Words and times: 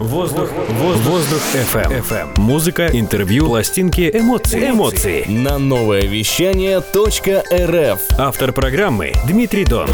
Воздух, 0.00 0.50
воздух, 0.70 1.06
воздух 1.06 1.40
FM. 1.54 2.02
FM. 2.02 2.40
Музыка, 2.40 2.88
интервью, 2.92 3.46
пластинки, 3.46 4.10
эмоции. 4.12 4.70
Эмоции. 4.70 5.24
На 5.28 5.56
новое 5.58 6.02
вещание 6.02 6.78
.рф. 6.80 8.00
Автор 8.18 8.52
программы 8.52 9.12
Дмитрий 9.28 9.64
Дон. 9.64 9.86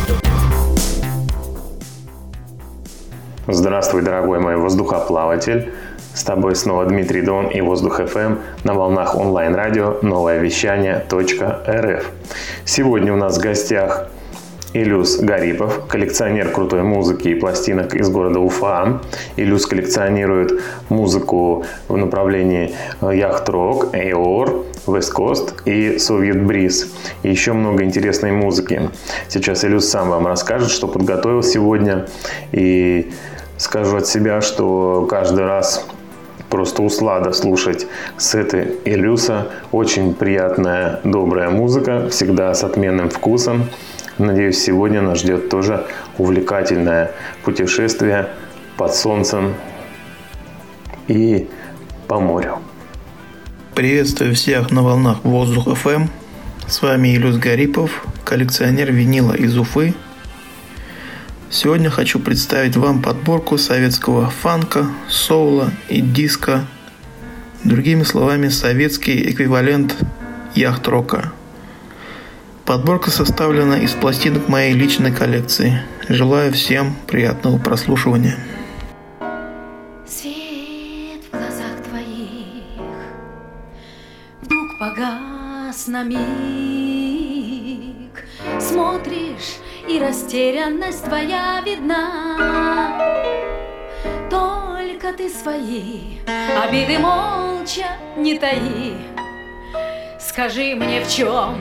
Здравствуй, 3.47 4.01
дорогой 4.01 4.41
мой 4.41 4.57
воздухоплаватель. 4.57 5.75
С 6.15 6.25
тобой 6.25 6.57
снова 6.57 6.87
Дмитрий 6.87 7.21
Дон 7.21 7.49
и 7.49 7.61
Воздух 7.61 8.01
FM 8.01 8.39
на 8.65 8.73
волнах 8.73 9.15
онлайн-радио 9.15 9.99
новое 10.01 10.39
вещание 10.39 11.05
.рф. 11.13 12.11
Сегодня 12.65 13.13
у 13.13 13.17
нас 13.17 13.37
в 13.37 13.41
гостях 13.43 14.09
Илюс 14.73 15.19
Гарипов, 15.19 15.87
коллекционер 15.89 16.51
крутой 16.51 16.83
музыки 16.83 17.29
и 17.29 17.35
пластинок 17.35 17.95
из 17.95 18.09
города 18.09 18.39
Уфа. 18.39 19.01
Илюс 19.37 19.67
коллекционирует 19.67 20.61
музыку 20.89 21.65
в 21.89 21.97
направлении 21.97 22.75
э, 23.01 23.17
яхт-рок, 23.17 23.89
эйор, 23.93 24.65
West 24.87 25.13
Coast 25.15 25.55
и 25.65 25.97
Soviet 25.97 26.47
Breeze. 26.47 26.87
И 27.25 27.31
еще 27.31 27.53
много 27.53 27.83
интересной 27.83 28.31
музыки. 28.31 28.91
Сейчас 29.29 29.65
Илюс 29.65 29.89
сам 29.89 30.09
вам 30.11 30.27
расскажет, 30.27 30.71
что 30.71 30.87
подготовил 30.87 31.43
сегодня. 31.43 32.07
И 32.53 33.11
скажу 33.57 33.97
от 33.97 34.07
себя, 34.07 34.41
что 34.41 35.07
каждый 35.11 35.47
раз 35.47 35.85
просто 36.49 36.83
услада 36.83 37.33
слушать 37.33 37.87
сеты 38.19 38.77
Илюса. 38.85 39.49
Очень 39.73 40.15
приятная, 40.15 41.01
добрая 41.05 41.51
музыка, 41.51 42.09
всегда 42.11 42.55
с 42.55 42.63
отменным 42.63 43.09
вкусом. 43.09 43.65
Надеюсь, 44.21 44.59
сегодня 44.59 45.01
нас 45.01 45.21
ждет 45.21 45.49
тоже 45.49 45.87
увлекательное 46.19 47.13
путешествие 47.43 48.29
под 48.77 48.95
солнцем 48.95 49.55
и 51.09 51.49
по 52.07 52.21
морю. 52.21 52.59
Приветствую 53.75 54.35
всех 54.35 54.71
на 54.73 54.83
волнах 54.83 55.25
Воздух 55.25 55.69
FM. 55.69 56.09
С 56.67 56.83
вами 56.83 57.17
Илюс 57.17 57.39
Гарипов, 57.39 58.05
коллекционер 58.27 58.93
винила 58.93 59.33
из 59.33 59.57
Уфы. 59.57 59.95
Сегодня 61.49 61.89
хочу 61.89 62.19
представить 62.19 62.77
вам 62.77 63.01
подборку 63.01 63.57
советского 63.57 64.29
фанка, 64.29 64.85
соула 65.09 65.71
и 65.89 66.03
диска. 66.03 66.67
Другими 67.65 68.03
словами, 68.03 68.49
советский 68.49 69.31
эквивалент 69.31 69.97
яхт-рока– 70.55 71.33
Подборка 72.71 73.11
составлена 73.11 73.79
из 73.81 73.91
пластинок 73.95 74.47
моей 74.49 74.73
личной 74.75 75.11
коллекции. 75.11 75.83
Желаю 76.09 76.53
всем 76.53 76.95
приятного 77.09 77.59
прослушивания. 77.59 78.39
Свет 80.07 81.25
в 81.25 81.33
глазах 81.33 81.83
твоих 81.89 82.79
вдруг 84.41 84.79
погас 84.79 85.89
на 85.89 86.05
миг. 86.05 86.21
Смотришь, 88.61 89.57
и 89.89 89.99
растерянность 89.99 91.05
твоя 91.05 91.61
видна. 91.67 93.01
Только 94.31 95.13
ты 95.13 95.29
свои 95.29 96.21
обиды 96.57 97.01
молча 97.01 97.97
не 98.17 98.39
таи. 98.39 98.95
Скажи 100.21 100.77
мне, 100.77 101.03
в 101.03 101.11
чем 101.11 101.57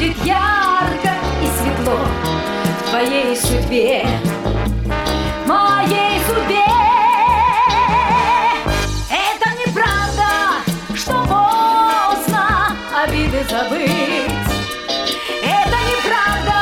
будет 0.00 0.16
ярко 0.24 1.12
и 1.42 1.46
светло 1.46 1.98
в 2.78 2.88
твоей 2.88 3.36
судьбе, 3.36 4.06
моей 5.46 6.18
судьбе. 6.26 6.64
Это 9.10 9.50
неправда, 9.60 10.62
что 10.94 11.12
поздно 11.24 12.74
обиды 13.04 13.44
забыть. 13.50 14.32
Это 15.42 15.76
неправда, 15.90 16.58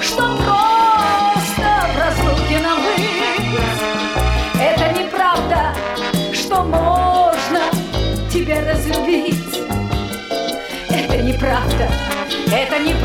что 0.00 0.22
просто 0.36 1.68
в 1.92 1.98
разлуке 1.98 2.60
нам 2.60 2.78
быть. 2.82 3.58
Это 4.60 4.96
неправда, 4.96 5.74
что 6.32 6.62
можно 6.62 7.62
тебя 8.32 8.60
разлюбить. 8.64 9.60
Это 10.88 11.16
неправда, 11.22 11.88
это 12.52 12.78
неправда, 12.78 12.99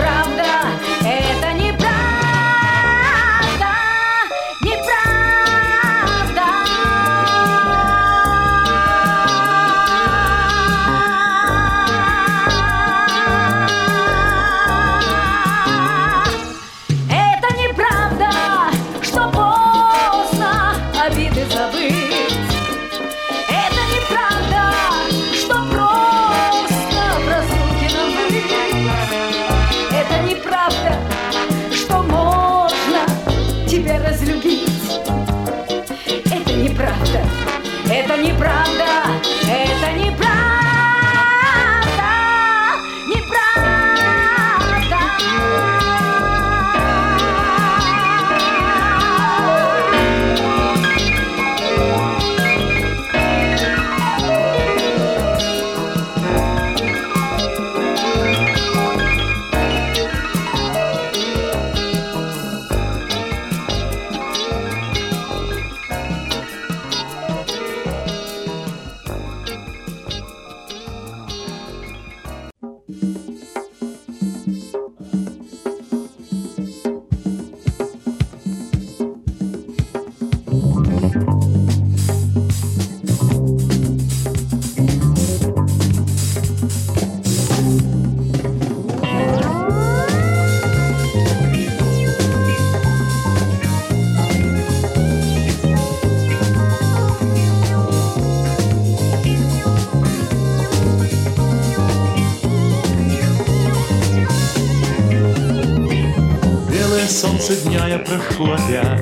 прошу 108.17 108.51
опять 108.51 109.01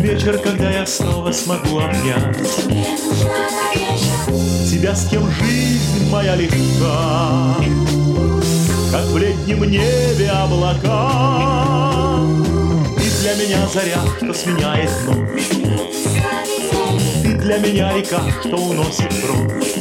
Вечер, 0.00 0.38
когда 0.38 0.70
я 0.70 0.86
снова 0.86 1.32
смогу 1.32 1.78
обнять 1.78 2.36
Тебя, 4.70 4.94
с 4.94 5.08
кем 5.08 5.30
жизнь 5.30 6.10
моя 6.10 6.36
легка. 6.36 7.56
Как 8.90 9.04
в 9.06 9.16
летнем 9.16 9.64
небе 9.64 10.28
облака. 10.30 12.20
Ты 12.96 13.04
для 13.22 13.34
меня 13.34 13.66
заря, 13.72 14.00
что 14.18 14.34
сменяет 14.34 14.90
ночь. 15.06 15.48
Ты 17.22 17.34
для 17.36 17.58
меня 17.58 17.92
река, 17.94 18.20
что 18.40 18.56
уносит 18.56 19.12
прочь 19.22 19.74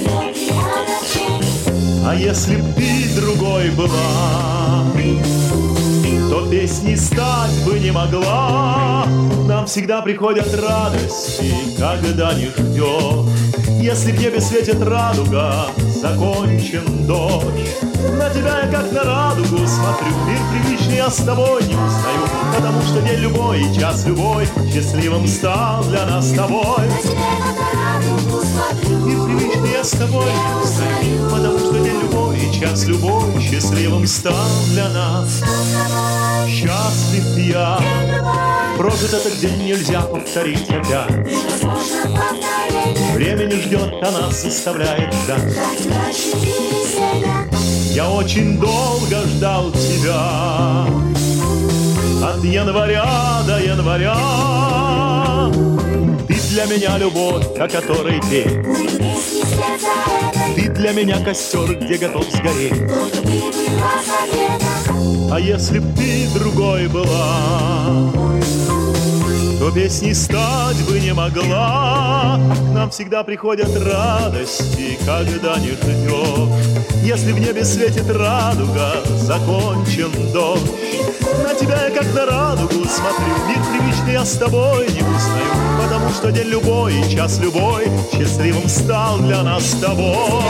А 2.06 2.16
если 2.16 2.56
б 2.56 2.74
ты 2.76 3.20
другой 3.20 3.70
была 3.72 4.86
то 6.30 6.50
песни 6.50 6.96
стать 6.96 7.64
бы 7.66 7.80
не 7.80 7.92
могла. 7.92 9.06
Нам 9.48 9.66
всегда 9.66 10.02
приходят 10.02 10.48
радости, 10.56 11.54
когда 11.78 12.34
не 12.34 12.48
ждешь. 12.48 13.26
Если 13.82 14.12
в 14.12 14.20
небе 14.20 14.42
светит 14.42 14.82
радуга, 14.82 15.68
закончен 16.02 17.06
дождь. 17.06 17.46
На 18.18 18.30
тебя 18.30 18.62
я 18.62 18.68
как 18.72 18.92
на 18.92 19.04
радугу 19.04 19.58
смотрю, 19.68 20.16
мир 20.28 20.40
привычный 20.52 20.98
я 20.98 21.10
с 21.10 21.18
тобой 21.18 21.64
не 21.64 21.76
устаю, 21.76 22.26
потому 22.56 22.82
что 22.82 23.02
день 23.02 23.20
любой 23.20 23.62
и 23.62 23.76
час 23.76 24.06
любой 24.06 24.48
счастливым 24.74 25.28
стал 25.28 25.84
для 25.84 26.06
нас 26.06 26.30
с 26.30 26.34
тобой. 26.34 26.88
Мир 29.06 29.26
привычный 29.26 29.72
я 29.72 29.84
с 29.84 29.92
тобой 29.92 30.26
не 30.26 30.64
устаю, 30.64 31.30
потому 31.30 31.65
день 32.52 32.86
любой 32.86 33.42
счастливым 33.42 34.06
стал 34.08 34.34
для 34.70 34.90
нас. 34.90 35.42
Счастлив 36.48 37.38
я, 37.38 37.80
прожит 38.78 39.14
этот 39.14 39.40
день 39.40 39.64
нельзя 39.64 40.02
повторить 40.02 40.70
опять. 40.70 41.28
Время 43.14 43.46
не 43.46 43.56
ждет, 43.62 43.94
а 44.02 44.12
нас 44.12 44.42
заставляет 44.42 45.14
ждать. 45.14 45.58
Я 47.96 48.10
очень 48.10 48.60
долго 48.60 49.22
ждал 49.26 49.72
тебя 49.72 50.86
От 52.22 52.44
января 52.44 53.42
до 53.48 53.58
января 53.60 55.15
для 56.56 56.66
меня 56.68 56.98
любовь, 56.98 57.46
о 57.60 57.68
которой 57.68 58.22
петь. 58.32 58.64
Ты 60.56 60.70
для 60.70 60.94
меня 60.94 61.22
костер, 61.22 61.76
где 61.76 61.98
готов 61.98 62.24
сгореть. 62.32 62.72
А 65.30 65.38
если 65.38 65.80
б 65.80 65.86
ты 65.98 66.30
другой 66.40 66.88
была 66.88 68.10
то 69.66 69.72
песни 69.72 70.14
стать 70.14 70.80
бы 70.88 71.00
не 71.00 71.12
могла. 71.12 72.40
Нам 72.72 72.92
всегда 72.92 73.24
приходят 73.24 73.70
радости, 73.76 74.96
когда 75.08 75.58
не 75.58 75.72
ждешь. 75.72 76.86
Если 77.02 77.32
в 77.32 77.40
небе 77.40 77.66
светит 77.66 78.08
радуга, 78.12 79.02
закончен 79.22 80.12
дождь. 80.32 80.72
На 81.44 81.56
тебя 81.56 81.88
я 81.88 81.90
как 81.90 82.14
на 82.14 82.28
радугу 82.28 82.86
смотрю, 82.86 83.34
мир 83.48 83.58
привычный 83.72 84.14
я 84.14 84.24
с 84.24 84.38
тобой 84.38 84.88
не 84.90 85.02
узнаю, 85.02 85.82
потому 85.82 86.10
что 86.12 86.32
день 86.32 86.50
любой 86.50 87.00
и 87.00 87.10
час 87.10 87.40
любой 87.40 87.88
счастливым 88.14 88.70
стал 88.70 89.18
для 89.18 89.42
нас 89.42 89.64
с 89.64 89.80
тобой. 89.80 90.44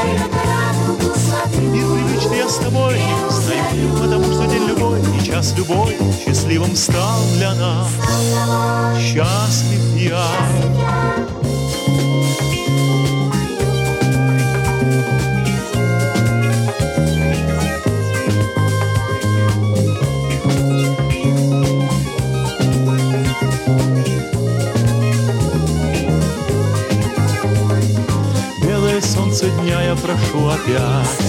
Мир 1.62 1.86
привычный 1.86 2.38
я 2.40 2.50
с 2.50 2.58
тобой 2.58 2.96
не 3.00 3.26
узнаю, 3.28 3.98
потому 3.98 4.26
что 4.26 4.35
час 5.26 5.56
любой 5.58 5.98
счастливым 6.24 6.76
стал 6.76 7.22
для 7.38 7.56
нас. 7.56 7.88
Счастлив 9.00 9.96
я. 9.98 10.28
Белое 28.62 29.02
солнце 29.02 29.50
дня 29.50 29.82
я 29.82 29.96
прошу 29.96 30.50
опять 30.50 31.26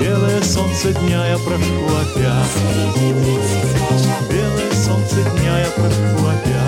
Белое 0.00 0.42
солнце 0.42 0.92
дня 0.92 1.26
я 1.28 1.38
прошу 1.38 1.86
опять. 2.00 2.56
Белое 4.30 4.72
солнце 4.72 5.16
дня 5.36 5.58
я 5.60 5.70
прошу 5.70 6.26
опять 6.26 6.62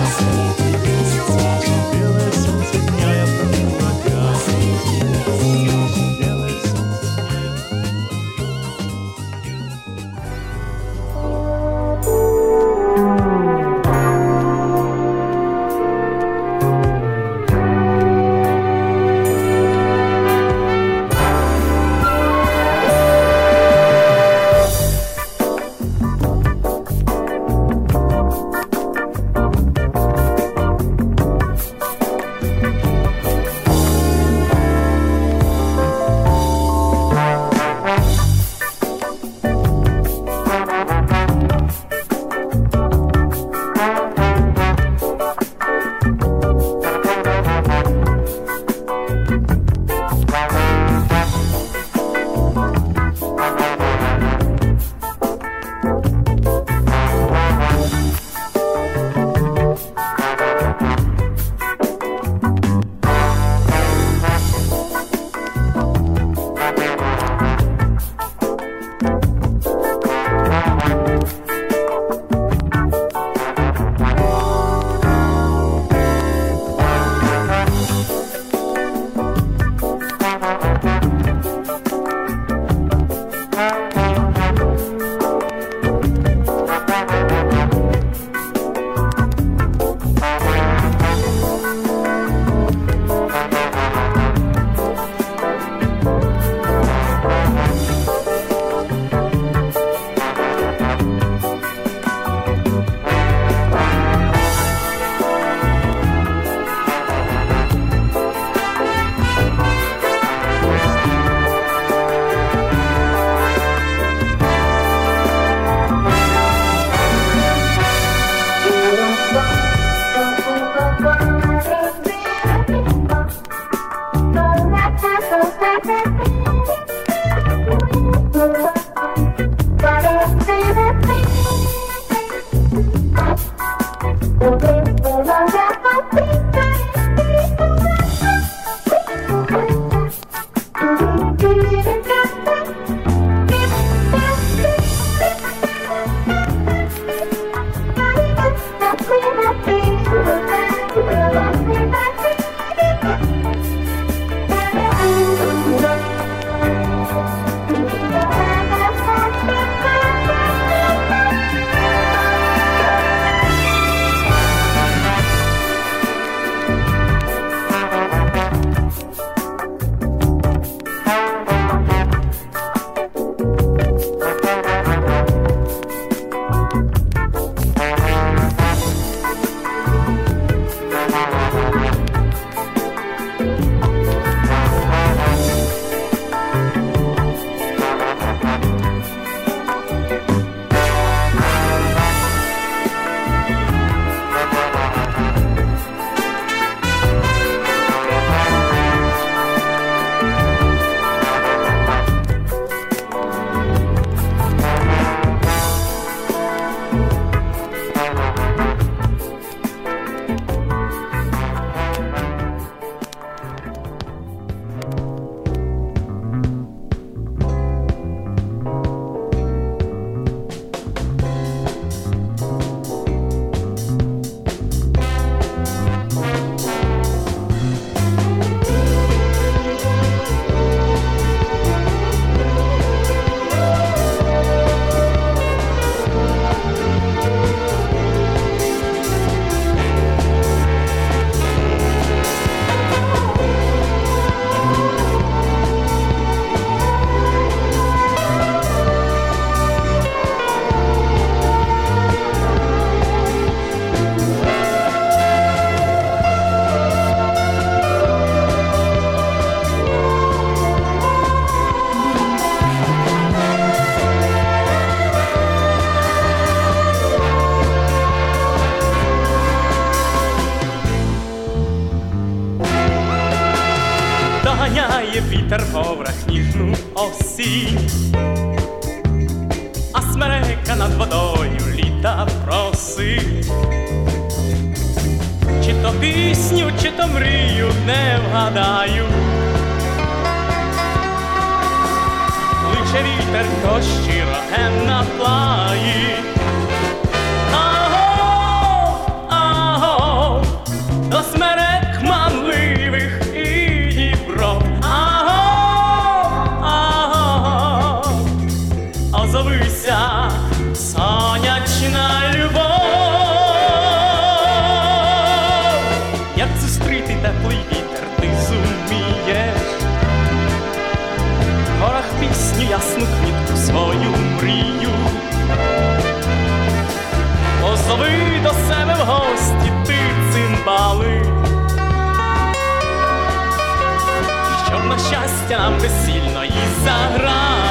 щастя 335.45 335.57
нам 335.57 335.79
безсильної 335.79 336.51
заграв. 336.83 337.64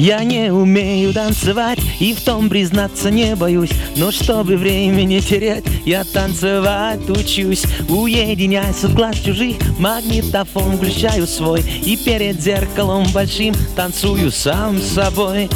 Я 0.00 0.24
не 0.24 0.50
умею 0.50 1.12
танцевать 1.12 1.78
и 1.98 2.14
в 2.14 2.22
том 2.22 2.48
признаться 2.48 3.10
не 3.10 3.36
боюсь. 3.36 3.70
Но 3.96 4.10
чтобы 4.10 4.56
время 4.56 5.02
не 5.02 5.20
терять, 5.20 5.64
я 5.84 6.04
танцевать 6.04 7.06
учусь. 7.10 7.64
Уединяясь 7.86 8.82
от 8.82 8.94
глаз 8.94 9.16
чужих, 9.16 9.56
магнитофон 9.78 10.78
включаю 10.78 11.26
свой. 11.26 11.60
И 11.84 11.98
перед 11.98 12.40
зеркалом 12.40 13.08
большим 13.12 13.54
танцую 13.76 14.32
сам 14.32 14.78
с 14.78 14.94
собой. 14.94 15.50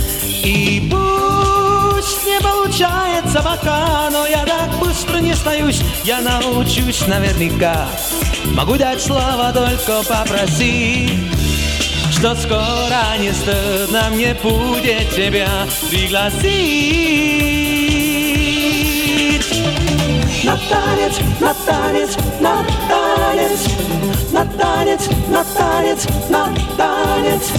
И 0.44 0.90
пусть 0.90 2.26
не 2.26 2.38
получается 2.42 3.40
пока 3.42 4.10
Но 4.10 4.26
я 4.26 4.44
так 4.44 4.78
быстро 4.78 5.20
не 5.20 5.32
сдаюсь, 5.32 5.80
я 6.04 6.20
научусь 6.20 7.06
наверняка. 7.06 7.88
Могу 8.54 8.76
дать 8.76 9.00
слово, 9.00 9.54
только 9.54 10.06
попроси 10.06 11.08
что 12.24 12.34
скоро 12.36 13.18
не 13.20 13.30
стыдно 13.32 14.08
мне 14.10 14.32
будет 14.32 15.10
тебя 15.14 15.46
пригласить. 15.90 16.40
На 20.42 20.56
танец, 20.56 21.18
на 21.38 21.52
танец, 21.52 22.16
на 22.40 22.64
танец. 22.88 23.68
На 24.32 24.46
танец, 24.46 25.06
на 25.28 25.44
танец, 25.44 26.06
на 26.30 26.48
танец. 26.78 27.52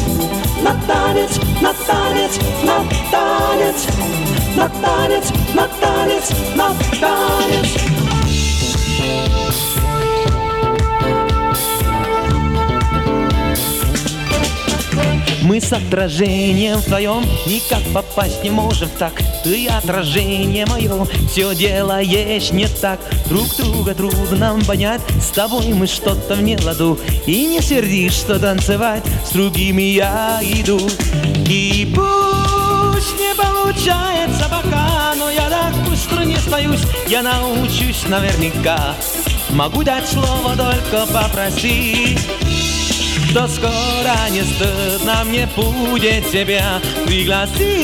На 0.63 0.73
танец, 0.87 1.39
на 1.61 1.71
танец, 1.85 2.39
на 2.63 2.83
танец. 3.11 3.85
На 4.55 4.67
танец, 4.67 5.31
на 5.53 5.67
танец, 5.79 6.31
на 6.55 6.73
танец. 6.99 8.14
Мы 15.45 15.61
с 15.61 15.71
отражением 15.71 16.77
вдвоем 16.77 17.23
никак 17.45 17.83
попасть 17.93 18.43
не 18.43 18.49
можем. 18.49 18.89
Так 18.97 19.13
Ты 19.43 19.67
отражение 19.67 20.65
мое, 20.65 21.05
все 21.31 21.53
делаешь 21.53 22.49
не 22.49 22.67
так. 22.67 22.99
Друг 23.29 23.55
друга 23.55 23.93
трудно 23.93 24.57
понять, 24.67 25.01
с 25.21 25.27
тобой 25.27 25.67
мы 25.67 25.85
что-то 25.85 26.33
в 26.33 26.41
неладу. 26.41 26.99
И 27.27 27.45
не 27.45 27.61
сердишь, 27.61 28.13
что 28.13 28.39
танцевать. 28.39 29.03
С 29.23 29.33
другими 29.33 29.83
я 29.83 30.39
иду. 30.41 30.79
И 31.47 31.93
пусть 31.95 33.13
не 33.19 33.35
получается 33.35 34.49
пока, 34.49 35.13
но 35.15 35.29
я 35.29 35.47
так 35.47 35.75
быстро 35.87 36.23
не 36.23 36.37
сдаюсь 36.37 36.81
Я 37.07 37.21
научусь 37.21 38.07
наверняка, 38.07 38.95
могу 39.51 39.83
дать 39.83 40.07
слово, 40.07 40.55
только 40.55 41.05
попроси 41.05 42.17
do 43.35 43.47
skora 43.47 44.29
niestety 44.31 45.05
nam 45.05 45.31
nie 45.31 45.47
pójdzie 45.47 46.21
ciebie 46.31 46.63
priglasить. 47.05 47.75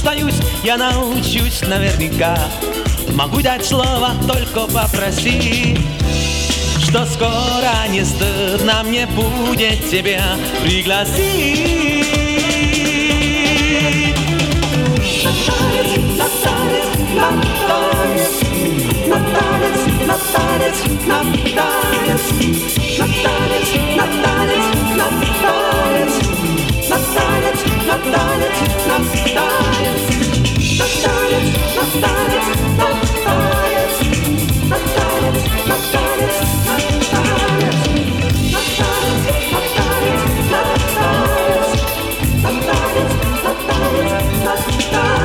остаюсь, 0.00 0.40
я 0.64 0.78
научусь 0.78 1.60
наверняка. 1.60 2.38
Могу 3.12 3.42
дать 3.42 3.66
слово, 3.66 4.12
только 4.26 4.66
попроси, 4.66 5.76
что 6.82 7.04
скоро 7.04 7.86
не 7.90 8.02
стыдно 8.02 8.82
мне 8.82 9.06
будет 9.06 9.90
тебя 9.90 10.22
пригласить. 10.64 11.18
Наталец, 15.22 15.92
наталец, 16.16 16.86
наталец, 17.14 18.40
наталец, 19.06 19.80
наталец, 20.06 20.78
наталец, 21.06 22.22
наталец, 22.98 23.68
наталец. 23.96 24.69
Stop. 44.80 45.19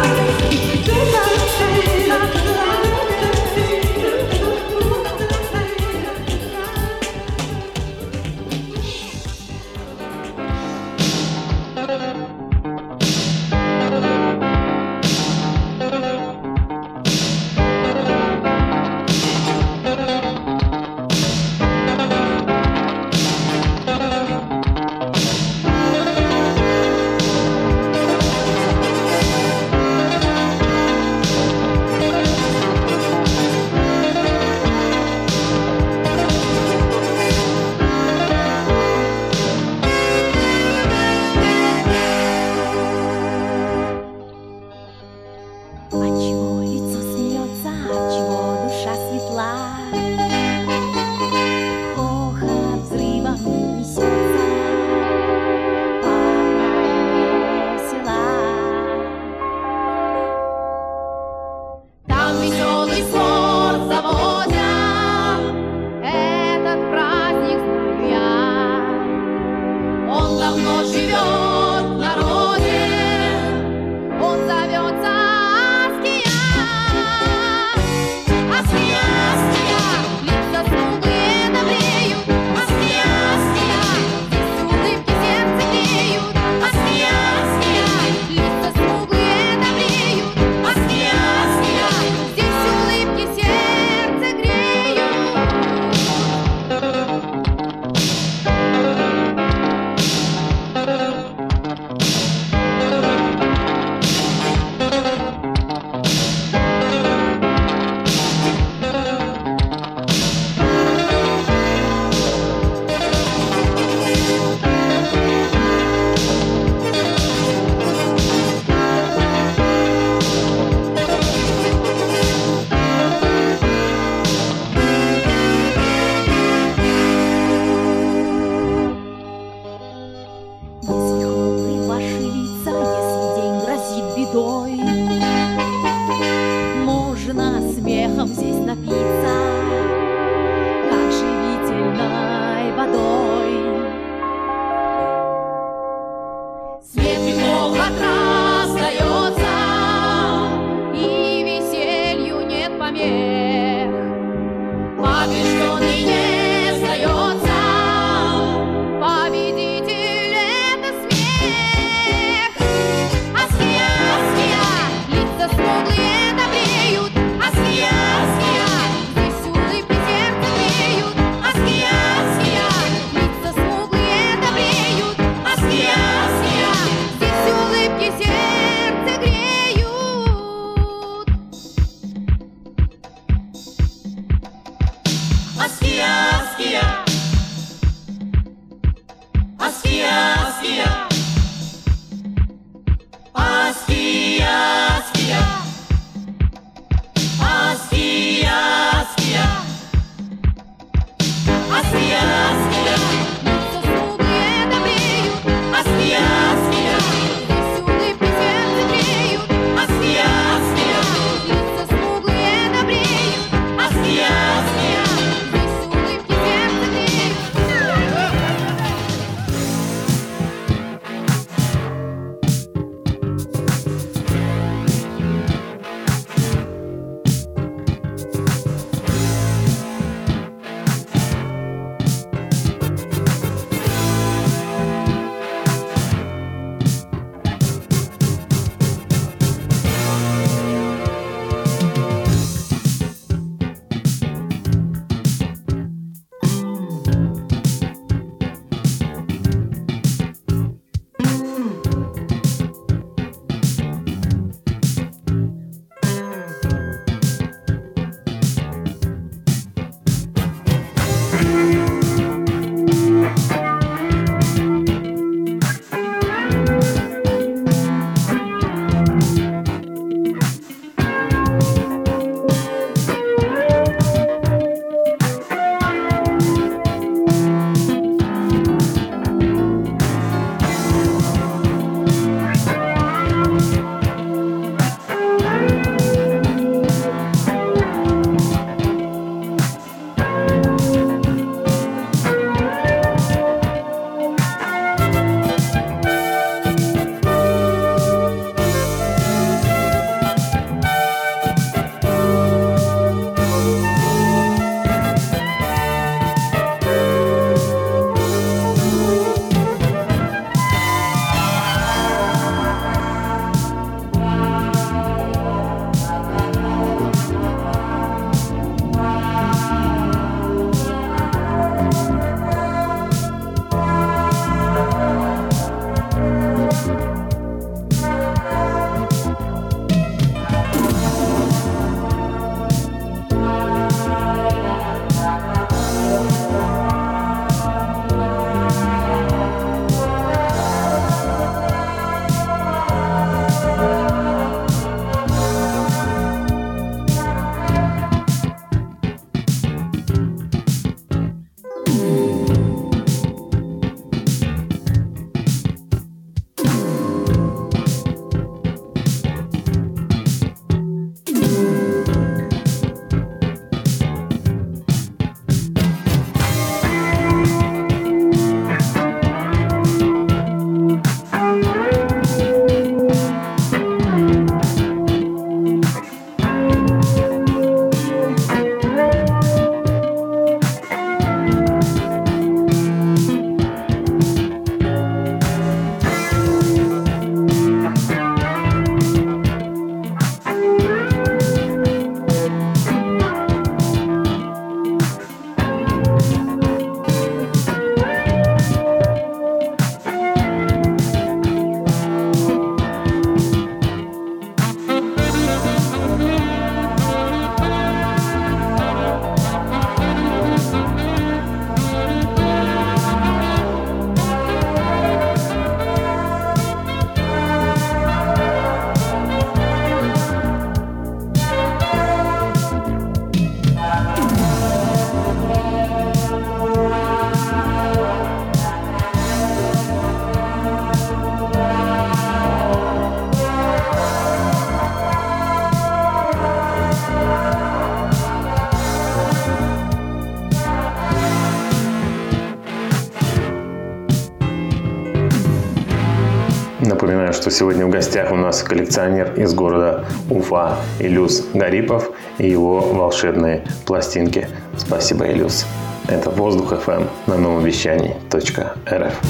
Напоминаю, 447.06 447.34
что 447.34 447.52
сегодня 447.52 447.86
в 447.86 447.92
гостях 447.92 448.32
у 448.32 448.36
нас 448.36 448.64
коллекционер 448.64 449.36
из 449.36 449.54
города 449.54 450.06
Уфа 450.28 450.78
Илюс 451.00 451.46
Гарипов 451.54 452.10
и 452.40 452.50
его 452.50 452.80
волшебные 452.80 453.64
пластинки. 453.86 454.50
Спасибо, 454.76 455.28
Илюс. 455.28 455.68
Это 456.08 456.32
«Воздух 456.32 456.74
FM 456.74 457.08
на 457.28 457.38
новом 457.38 457.64
вещании 457.64 458.16
.рф. 458.34 459.22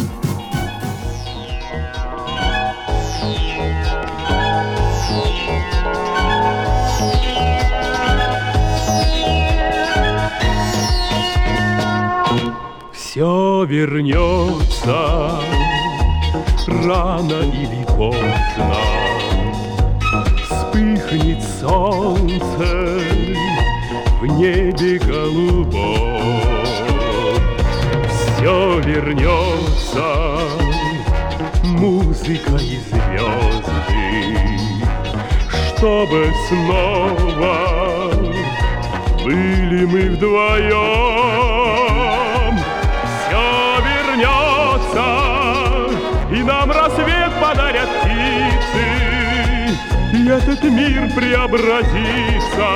Все 12.94 13.66
вернется 13.66 15.42
рано 16.84 17.42
или 17.44 17.86
поздно 17.98 18.76
Вспыхнет 20.50 21.44
солнце 21.60 23.00
в 24.20 24.26
небе 24.26 25.00
голубом. 25.00 26.66
Все 28.10 28.80
вернется, 28.80 30.40
музыка 31.64 32.56
и 32.56 32.78
звезды 32.90 34.60
Чтобы 35.78 36.32
снова 36.48 37.56
были 39.24 39.86
мы 39.86 40.16
вдвоем 40.16 41.45
И 50.26 50.28
этот 50.28 50.64
мир 50.64 51.08
преобразится 51.14 52.68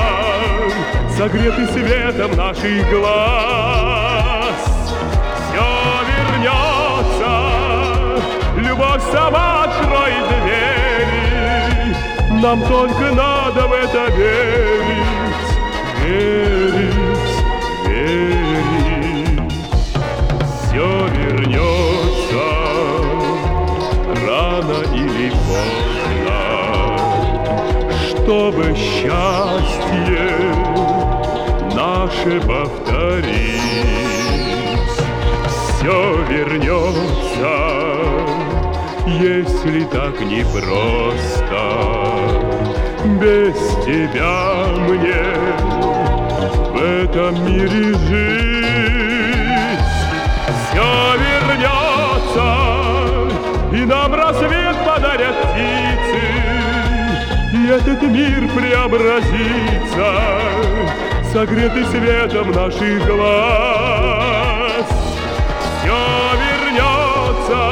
Согретый 1.17 1.65
светом 1.69 2.37
наших 2.37 2.87
глаз. 2.91 4.53
Все 5.49 5.67
вернется 6.11 7.31
Любовь 8.55 9.01
сама 9.11 9.63
откроет 9.63 10.27
двери 10.43 11.95
Нам 12.39 12.61
только 12.67 13.11
надо 13.15 13.65
в 13.65 13.73
это 13.73 14.11
верить. 14.15 15.49
Верить, 16.05 16.58
чтобы 28.29 28.75
счастье 28.75 30.29
наше 31.75 32.39
повторить. 32.41 33.59
Все 35.47 35.99
вернется, 36.29 37.55
если 39.07 39.83
так 39.85 40.21
непросто. 40.21 41.63
Без 43.19 43.55
тебя 43.83 44.67
мне 44.87 45.25
в 46.69 46.75
этом 47.03 47.33
мире 47.47 47.95
жить. 47.95 48.59
Все 50.69 50.89
вернется, 51.25 52.47
и 53.73 53.85
нам 53.85 54.13
рассвет 54.13 54.77
подарят 54.85 55.35
птицы, 55.45 55.98
И 57.51 57.65
этот 57.65 58.01
мир 58.03 58.47
преобразится, 58.55 60.21
Согретый 61.33 61.83
светом 61.85 62.51
наших 62.51 63.05
глаз. 63.07 64.85
Все 65.81 65.97
вернется, 66.45 67.63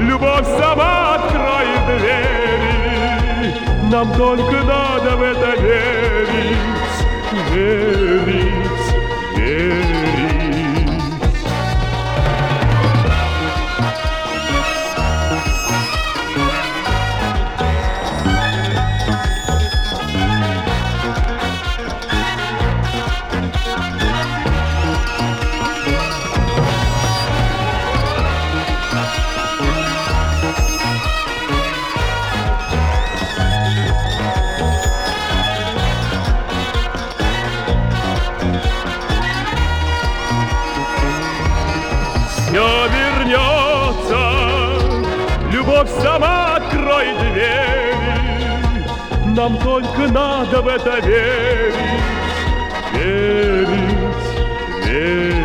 любовь 0.00 0.46
сама 0.58 1.14
откроет 1.14 1.86
двери, 1.98 3.54
Нам 3.90 4.12
только 4.14 4.62
надо 4.62 5.16
в 5.16 5.22
это 5.22 5.60
верить, 5.62 6.58
верить, 7.50 8.54
верить. 9.34 9.87
Сама 46.02 46.56
откроет 46.56 47.18
двери. 47.18 47.94
Нам 49.36 49.56
только 49.58 50.08
надо 50.08 50.62
в 50.62 50.68
это 50.68 50.98
верить, 51.00 51.74
верить, 52.92 53.68
верить. 54.84 55.37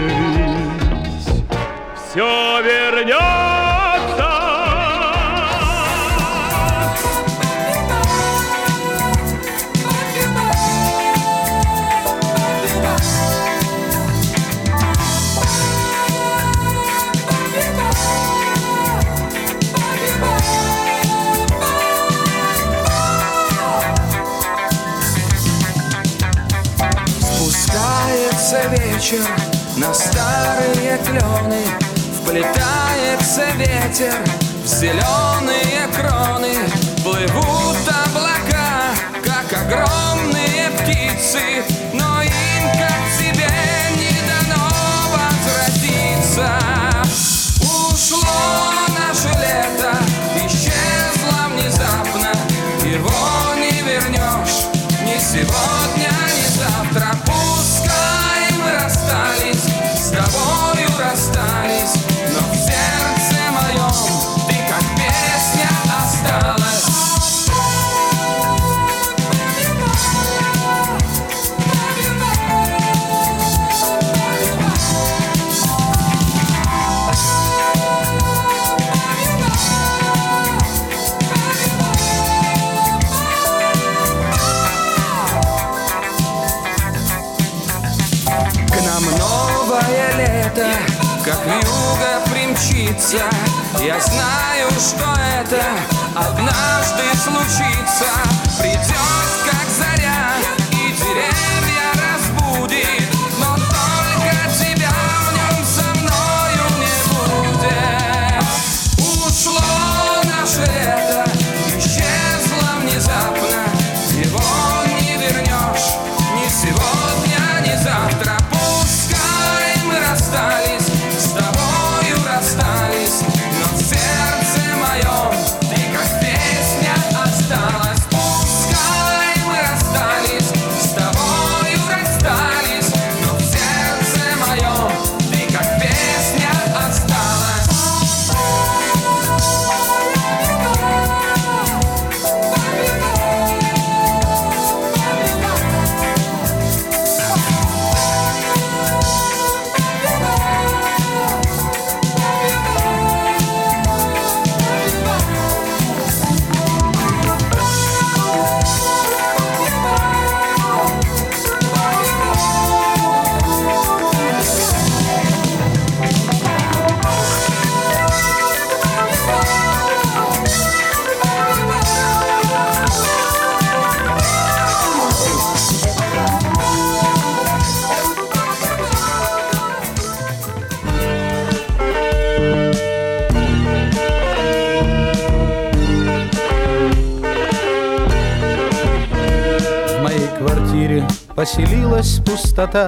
Пустота 192.63 192.88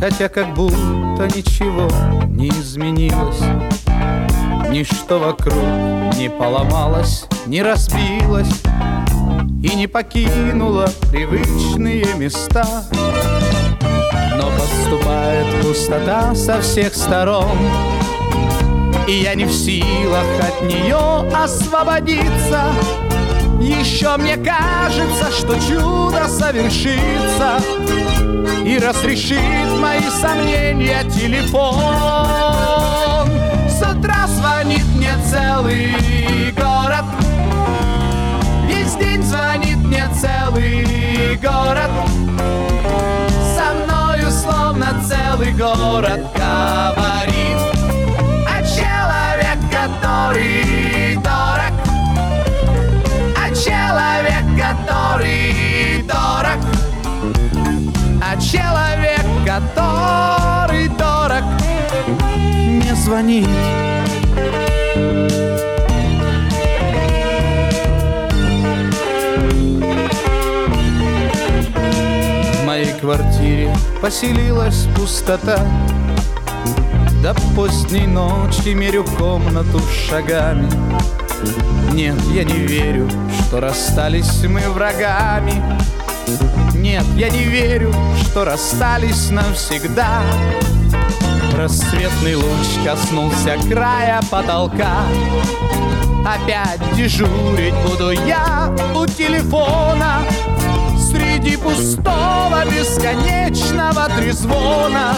Хотя 0.00 0.28
как 0.28 0.54
будто 0.54 1.26
ничего 1.34 1.88
не 2.28 2.48
изменилось. 2.48 3.40
Ничто 4.70 5.18
вокруг 5.18 5.54
не 6.16 6.28
поломалось, 6.28 7.26
не 7.46 7.62
разбилось 7.62 8.62
И 9.62 9.74
не 9.74 9.86
покинуло 9.86 10.88
привычные 11.10 12.06
места. 12.16 12.84
Но 14.36 14.50
подступает 14.50 15.46
пустота 15.62 16.34
со 16.34 16.60
всех 16.60 16.94
сторон 16.94 17.56
И 19.08 19.12
я 19.12 19.34
не 19.34 19.44
в 19.44 19.52
силах 19.52 20.26
от 20.40 20.62
нее 20.68 21.30
освободиться 21.34 22.64
еще 23.64 24.16
мне 24.16 24.36
кажется, 24.36 25.30
что 25.32 25.54
чудо 25.60 26.28
совершится 26.28 27.60
И 28.64 28.78
разрешит 28.78 29.40
мои 29.80 30.02
сомнения 30.20 31.02
телефон. 31.10 31.80
С 33.68 33.80
утра 33.82 34.26
звонит 34.26 34.84
мне 34.94 35.12
целый 35.30 36.52
город 36.52 37.04
Весь 38.68 38.94
день 38.94 39.22
звонит 39.22 39.78
мне 39.78 40.06
целый 40.20 41.36
город. 41.36 41.90
Со 43.56 43.74
мною 43.74 44.30
словно 44.30 45.02
целый 45.06 45.52
город 45.52 46.20
говорит 46.34 47.58
А 48.46 48.62
человек, 48.62 49.58
который 49.70 50.63
который 54.82 56.02
дорог, 56.02 56.58
а 58.22 58.36
человек, 58.40 59.24
который 59.44 60.88
дорог, 60.88 61.44
не 62.36 62.94
звонит. 62.94 63.48
В 72.52 72.66
моей 72.66 72.92
квартире 73.00 73.74
поселилась 74.00 74.86
пустота. 74.96 75.58
До 77.22 77.34
поздней 77.56 78.06
ночи 78.06 78.74
мерю 78.74 79.04
комнату 79.18 79.80
шагами 80.08 80.68
нет, 81.92 82.20
я 82.32 82.44
не 82.44 82.58
верю, 82.66 83.08
что 83.46 83.60
расстались 83.60 84.42
мы 84.44 84.60
врагами. 84.68 85.62
Нет, 86.74 87.04
я 87.16 87.28
не 87.30 87.44
верю, 87.44 87.94
что 88.22 88.44
расстались 88.44 89.30
навсегда. 89.30 90.22
Рассветный 91.56 92.34
луч 92.34 92.66
коснулся 92.84 93.56
края 93.70 94.20
потолка. 94.30 95.04
Опять 96.26 96.80
дежурить 96.96 97.74
буду 97.86 98.10
я 98.10 98.74
у 98.94 99.06
телефона. 99.06 100.18
Среди 100.98 101.56
пустого 101.56 102.64
бесконечного 102.64 104.08
трезвона 104.16 105.14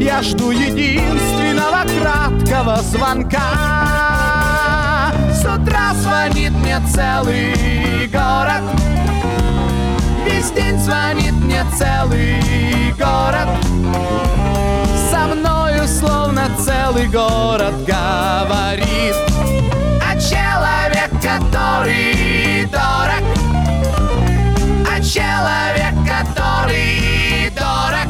Я 0.00 0.22
жду 0.22 0.50
единственного 0.50 1.84
краткого 2.00 2.76
звонка 2.76 3.99
утра 5.62 5.92
звонит 5.94 6.52
мне 6.52 6.80
целый 6.92 8.06
город. 8.08 8.62
Весь 10.24 10.50
день 10.50 10.78
звонит 10.78 11.32
мне 11.32 11.64
целый 11.76 12.92
город. 12.98 13.48
Со 15.10 15.26
мною 15.26 15.86
словно 15.86 16.48
целый 16.58 17.08
город 17.08 17.74
говорит. 17.86 19.14
А 20.06 20.16
человек, 20.18 21.10
который 21.22 22.66
дорог. 22.66 23.24
А 24.88 25.00
человек, 25.02 25.94
который 26.06 27.50
дорог. 27.50 28.08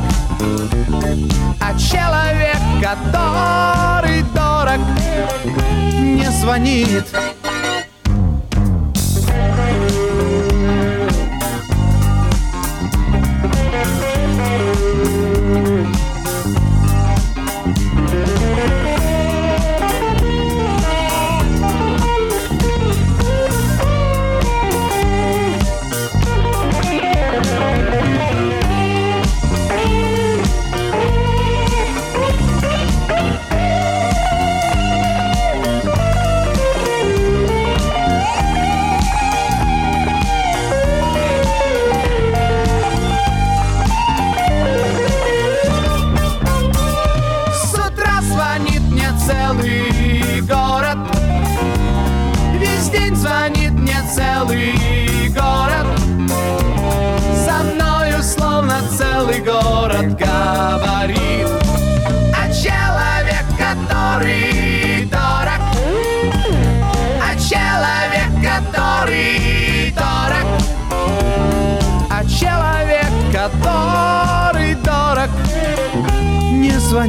А 1.60 1.78
человек, 1.78 2.58
который 2.80 4.22
дорог. 4.34 4.80
Не 6.00 6.30
звонит 6.30 7.06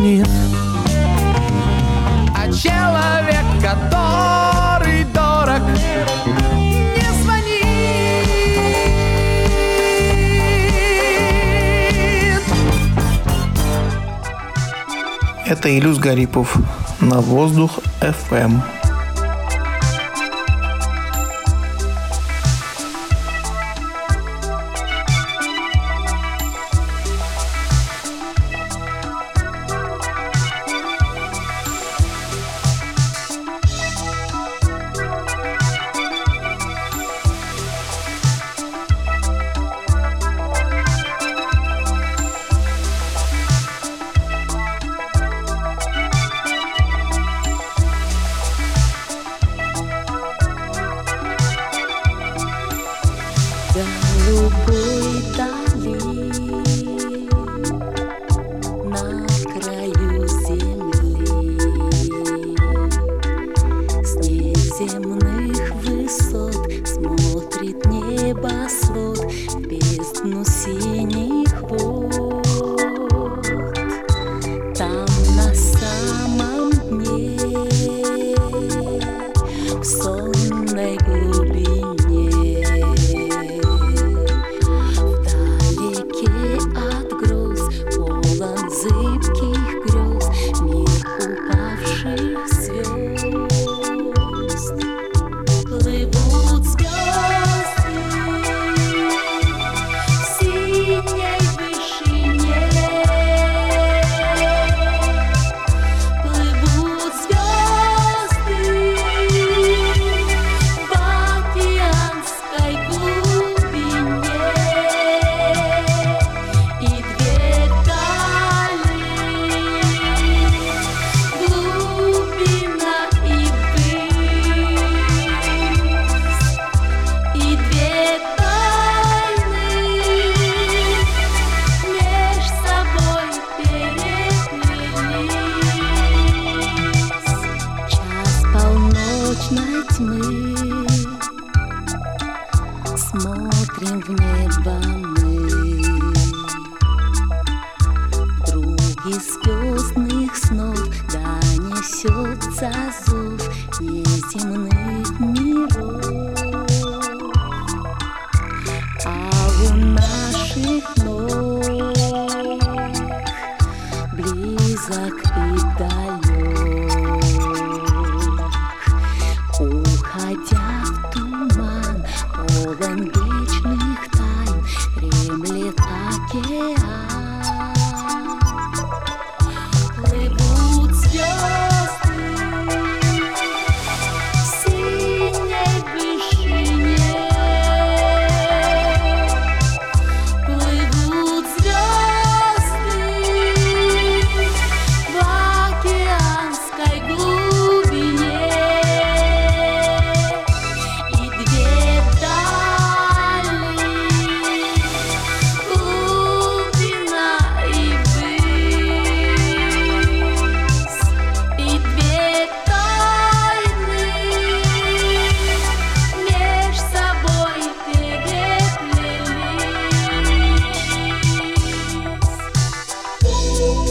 звонит. 0.02 0.28
А 2.36 2.52
человек, 2.52 3.46
который 3.62 5.04
дорог, 5.06 5.62
не 6.96 7.12
звонит. 7.22 7.66
Это 15.46 15.78
Илюс 15.78 16.00
Гарипов 16.00 16.58
на 17.00 17.22
воздух 17.22 17.80
FM. 18.00 18.81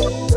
Música 0.01 0.30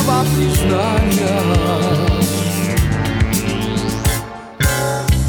слова 0.00 0.24
признания 0.36 1.40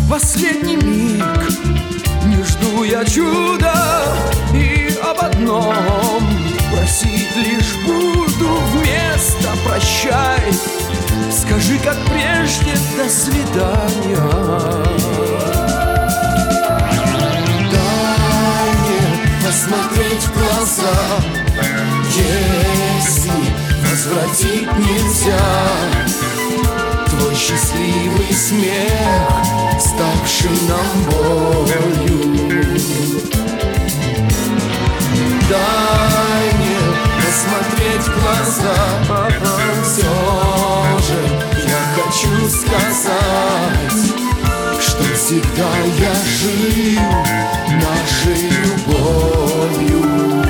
последний 0.09 0.75
миг 0.75 1.25
Не 2.25 2.43
жду 2.43 2.83
я 2.83 3.03
чуда 3.05 4.03
И 4.53 4.97
об 5.03 5.19
одном 5.19 6.23
Просить 6.71 7.35
лишь 7.35 7.75
буду 7.85 8.57
вместо 8.73 9.49
прощай 9.65 10.53
Скажи, 11.31 11.77
как 11.83 11.97
прежде, 12.05 12.73
до 12.97 13.09
свидания 13.09 14.17
Дай 17.71 18.69
мне 18.79 19.45
посмотреть 19.45 20.23
в 20.23 20.33
глаза. 20.33 20.93
Если 22.15 22.60
возвратить 23.91 24.71
нельзя. 24.77 25.39
Твой 27.07 27.35
счастливый 27.35 28.33
смех, 28.33 29.29
ставший 29.79 30.57
нам 30.67 31.03
болью. 31.09 32.41
Дай 35.49 36.53
мне 36.57 36.79
посмотреть 37.17 38.07
в 38.07 38.11
глаза. 38.21 38.79
Все 39.83 40.13
же 41.07 41.19
я 41.67 41.81
хочу 41.95 42.33
сказать 42.47 44.01
Что 44.79 45.03
всегда 45.15 45.71
я 45.99 46.13
жил 46.39 46.99
нашей 47.81 48.43
любовью 48.63 50.40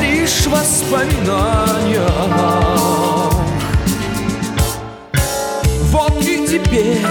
лишь 0.00 0.46
в 0.46 0.50
воспоминаниях 0.50 2.10
Вот 5.90 6.22
и 6.22 6.46
теперь, 6.46 7.06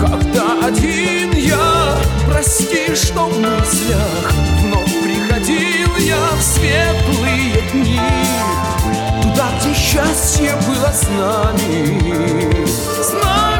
когда 0.00 0.66
один 0.66 1.32
я 1.32 2.02
Прости, 2.26 2.94
что 2.94 3.26
в 3.26 3.38
мыслях 3.38 4.32
вновь 4.62 5.02
приходил 5.02 5.96
я 5.98 6.28
в 6.36 6.42
светлые 6.42 7.60
дни. 7.72 8.00
Туда, 9.22 9.50
где 9.60 9.74
счастье 9.74 10.56
было 10.66 10.90
с 10.92 11.06
нами. 11.08 12.66
С 13.02 13.12
нами 13.12 13.51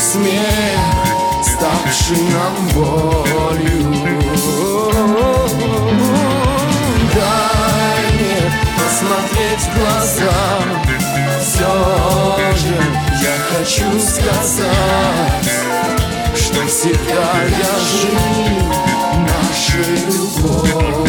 смех, 0.00 0.80
ставший 1.42 2.22
нам 2.32 2.54
болью. 2.74 4.18
Дай 7.14 8.02
мне 8.14 8.40
посмотреть 8.78 9.60
в 9.60 9.70
глаза, 9.78 10.40
все 11.40 11.72
же 12.56 12.76
я 13.22 13.36
хочу 13.52 13.88
сказать, 14.00 15.50
что 16.34 16.66
всегда 16.66 17.28
я 17.44 17.74
жил 18.00 18.20
нашей 19.20 19.92
любовью. 20.06 20.99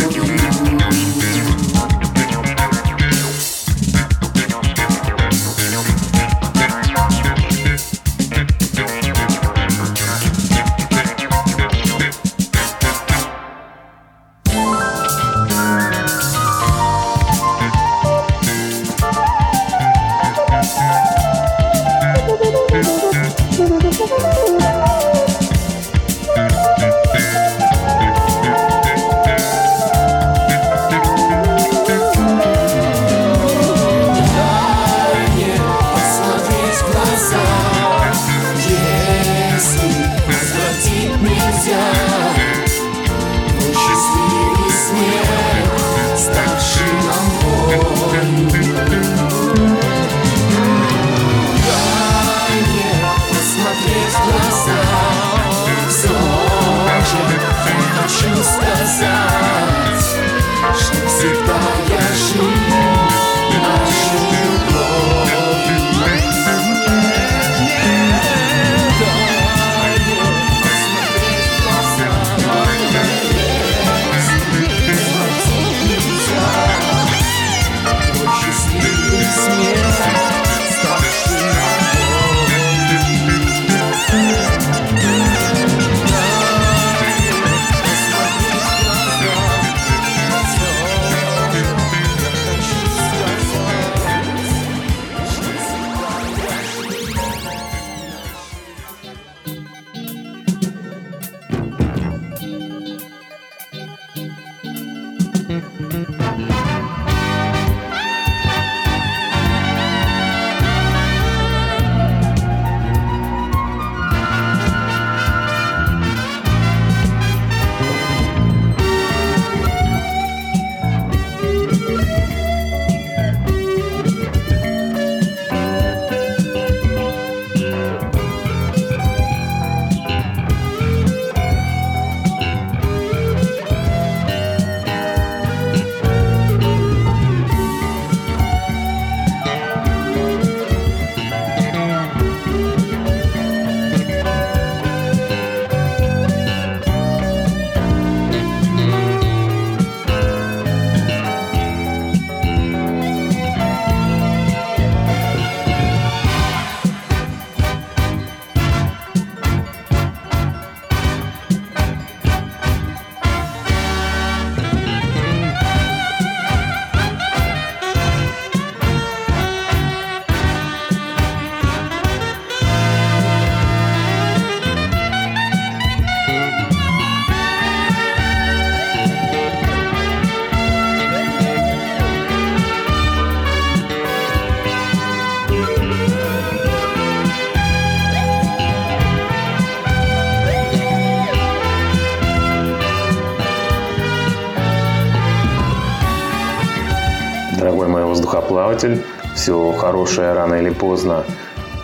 Воздухоплаватель, 198.81 199.03
все 199.35 199.71
хорошее 199.73 200.33
рано 200.33 200.55
или 200.55 200.69
поздно 200.69 201.23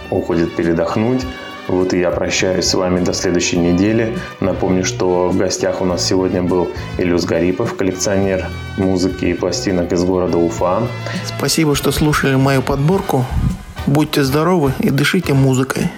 уходит 0.10 0.56
передохнуть. 0.56 1.26
Вот 1.68 1.94
и 1.94 2.00
я 2.00 2.12
прощаюсь 2.12 2.66
с 2.66 2.74
вами 2.74 3.04
до 3.04 3.14
следующей 3.14 3.58
недели. 3.58 4.18
Напомню, 4.40 4.86
что 4.86 5.28
в 5.28 5.38
гостях 5.38 5.82
у 5.82 5.86
нас 5.86 6.06
сегодня 6.06 6.42
был 6.42 6.70
Илюс 6.98 7.26
Гарипов, 7.26 7.76
коллекционер 7.76 8.48
музыки 8.78 9.26
и 9.26 9.34
пластинок 9.34 9.92
из 9.92 10.04
города 10.04 10.38
Уфа. 10.38 10.84
Спасибо, 11.26 11.76
что 11.76 11.92
слушали 11.92 12.36
мою 12.36 12.62
подборку. 12.62 13.26
Будьте 13.86 14.24
здоровы 14.24 14.72
и 14.80 14.90
дышите 14.90 15.34
музыкой. 15.34 15.90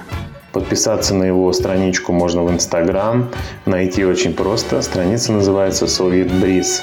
Подписаться 0.52 1.14
на 1.14 1.26
его 1.26 1.54
страничку 1.54 2.12
можно 2.12 2.44
в 2.44 2.52
Инстаграм. 2.52 3.30
Найти 3.66 4.04
очень 4.04 4.34
просто. 4.34 4.82
Страница 4.82 5.32
называется 5.32 5.86
Soviet 5.86 6.30
Breeze. 6.42 6.82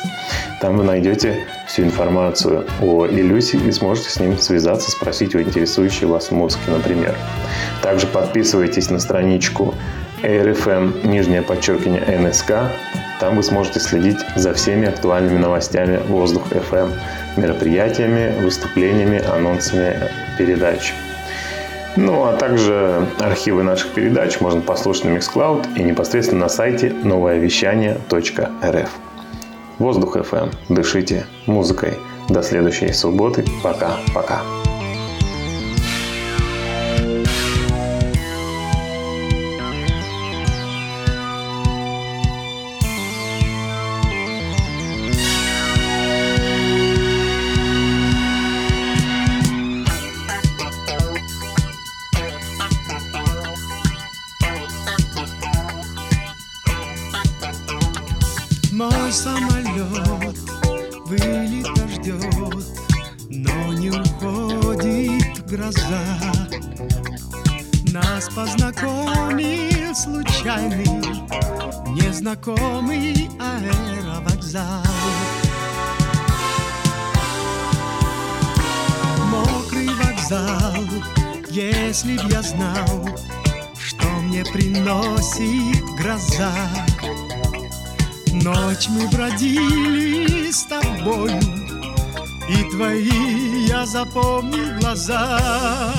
Там 0.60 0.76
вы 0.76 0.84
найдете 0.84 1.46
всю 1.66 1.82
информацию 1.82 2.64
о 2.80 3.06
Илюсе 3.06 3.58
и 3.58 3.72
сможете 3.72 4.10
с 4.10 4.20
ним 4.20 4.38
связаться, 4.38 4.90
спросить 4.90 5.34
о 5.34 5.42
интересующей 5.42 6.06
вас 6.06 6.30
музыке, 6.30 6.70
например. 6.70 7.16
Также 7.82 8.06
подписывайтесь 8.06 8.88
на 8.90 9.00
страничку 9.00 9.74
AirFM, 10.22 11.06
нижнее 11.06 11.42
подчеркивание 11.42 12.18
НСК. 12.18 12.70
Там 13.18 13.36
вы 13.36 13.42
сможете 13.42 13.80
следить 13.80 14.18
за 14.36 14.54
всеми 14.54 14.88
актуальными 14.88 15.38
новостями 15.38 16.00
Воздух 16.08 16.52
FM, 16.52 16.92
мероприятиями, 17.36 18.42
выступлениями, 18.42 19.22
анонсами 19.26 20.08
передач. 20.38 20.92
Ну, 21.97 22.24
а 22.24 22.36
также 22.36 23.07
архивы 23.18 23.62
наших 23.62 23.92
передач 23.92 24.40
можно 24.40 24.61
послушать 24.61 25.05
на 25.05 25.16
Mixcloud 25.16 25.76
и 25.76 25.82
непосредственно 25.82 26.42
на 26.42 26.49
сайте 26.49 26.90
новоевещание.рф. 26.90 28.90
Воздух 29.78 30.16
FM. 30.16 30.55
Дышите 30.68 31.26
музыкой. 31.47 31.94
До 32.28 32.42
следующей 32.42 32.92
субботы. 32.92 33.44
Пока-пока. 33.62 34.42
Самолет 59.11 60.37
вылета 61.07 61.89
ждет, 61.89 62.66
но 63.31 63.72
не 63.72 63.91
уходит 63.91 65.47
гроза. 65.47 66.05
Нас 67.91 68.29
познакомил 68.35 69.95
случайный, 69.95 70.85
незнакомый 71.95 73.31
аэровокзал. 73.41 74.83
Мокрый 79.31 79.89
вокзал, 79.89 80.85
если 81.49 82.18
б 82.18 82.24
я 82.31 82.43
знал, 82.43 83.09
что 83.79 84.07
мне 84.22 84.45
приносит 84.45 85.83
гроза. 85.99 86.53
Ночь 88.47 88.88
мы 88.88 89.09
бродили 89.09 90.53
с 90.53 90.62
тобою, 90.66 91.40
и 92.49 92.70
твои 92.70 93.66
я 93.66 93.84
запомнил 93.84 94.78
глаза. 94.78 95.92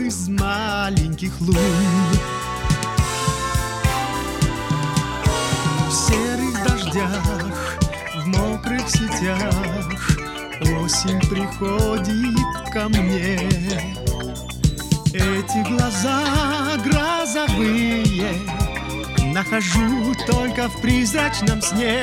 Из 0.00 0.28
маленьких 0.28 1.32
лун. 1.40 1.56
В 5.88 5.92
серых 5.92 6.64
дождях, 6.64 7.78
в 8.16 8.26
мокрых 8.26 8.88
сетях 8.88 10.18
Осень 10.60 11.20
приходит 11.28 12.72
ко 12.72 12.88
мне. 12.88 13.38
Эти 15.12 15.68
глаза 15.68 16.76
грозовые 16.84 18.04
Нахожу 19.32 20.14
только 20.26 20.68
в 20.68 20.80
призрачном 20.80 21.62
сне 21.62 22.02